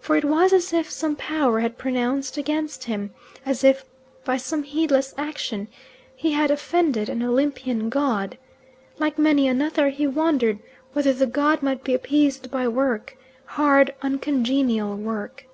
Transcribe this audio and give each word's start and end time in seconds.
For 0.00 0.16
it 0.16 0.24
was 0.24 0.52
as 0.52 0.72
if 0.72 0.90
some 0.90 1.14
power 1.14 1.60
had 1.60 1.78
pronounced 1.78 2.36
against 2.36 2.82
him 2.86 3.14
as 3.46 3.62
if, 3.62 3.84
by 4.24 4.36
some 4.36 4.64
heedless 4.64 5.14
action, 5.16 5.68
he 6.16 6.32
had 6.32 6.50
offended 6.50 7.08
an 7.08 7.22
Olympian 7.22 7.88
god. 7.88 8.36
Like 8.98 9.16
many 9.16 9.46
another, 9.46 9.90
he 9.90 10.08
wondered 10.08 10.58
whether 10.92 11.12
the 11.12 11.28
god 11.28 11.62
might 11.62 11.84
be 11.84 11.94
appeased 11.94 12.50
by 12.50 12.66
work 12.66 13.16
hard 13.44 13.94
uncongenial 14.02 14.96
work. 14.96 15.46